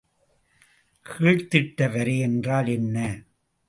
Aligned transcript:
கீழ்த்திட்ட 1.05 1.91
வரை 1.91 2.19
என்றால் 2.19 2.67
என்ன? 2.67 2.97